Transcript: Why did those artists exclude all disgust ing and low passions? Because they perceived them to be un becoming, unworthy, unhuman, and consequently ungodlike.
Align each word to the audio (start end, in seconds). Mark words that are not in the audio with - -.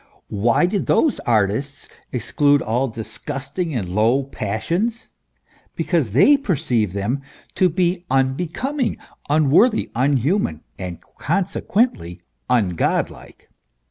Why 0.29 0.65
did 0.65 0.87
those 0.87 1.19
artists 1.27 1.87
exclude 2.11 2.63
all 2.63 2.87
disgust 2.87 3.59
ing 3.59 3.75
and 3.75 3.87
low 3.93 4.23
passions? 4.23 5.11
Because 5.75 6.09
they 6.09 6.37
perceived 6.37 6.95
them 6.95 7.21
to 7.53 7.69
be 7.69 8.07
un 8.09 8.33
becoming, 8.33 8.97
unworthy, 9.29 9.91
unhuman, 9.93 10.61
and 10.79 11.01
consequently 11.19 12.23
ungodlike. 12.49 13.49